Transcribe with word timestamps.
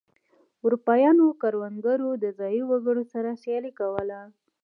اروپايي 0.65 1.09
کروندګرو 1.41 2.09
د 2.23 2.25
ځايي 2.39 2.61
وګړو 2.65 3.03
سره 3.13 3.29
سیالي 3.41 3.71
کوله. 3.79 4.19